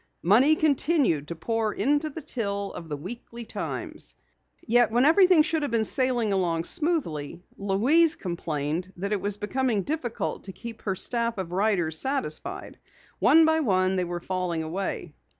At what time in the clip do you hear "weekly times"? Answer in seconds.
2.97-4.15